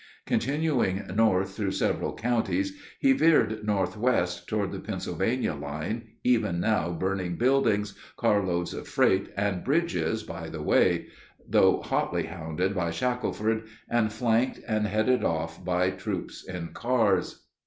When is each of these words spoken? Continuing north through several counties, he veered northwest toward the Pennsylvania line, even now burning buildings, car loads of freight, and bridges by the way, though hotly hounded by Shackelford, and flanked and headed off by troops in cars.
Continuing 0.25 1.05
north 1.13 1.55
through 1.55 1.69
several 1.69 2.15
counties, 2.15 2.75
he 2.99 3.13
veered 3.13 3.63
northwest 3.63 4.47
toward 4.47 4.71
the 4.71 4.79
Pennsylvania 4.79 5.53
line, 5.53 6.13
even 6.23 6.59
now 6.59 6.91
burning 6.91 7.35
buildings, 7.35 7.93
car 8.17 8.43
loads 8.43 8.73
of 8.73 8.87
freight, 8.87 9.31
and 9.37 9.63
bridges 9.63 10.23
by 10.23 10.49
the 10.49 10.63
way, 10.63 11.05
though 11.47 11.81
hotly 11.83 12.23
hounded 12.23 12.73
by 12.73 12.89
Shackelford, 12.89 13.65
and 13.87 14.11
flanked 14.11 14.59
and 14.67 14.87
headed 14.87 15.23
off 15.23 15.63
by 15.63 15.91
troops 15.91 16.43
in 16.43 16.69
cars. 16.69 17.45